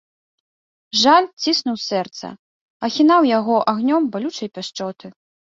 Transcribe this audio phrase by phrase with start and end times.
[1.01, 2.27] Жаль ціснуў сэрца,
[2.89, 5.15] ахінаў яго агнём балючай пяшчоты.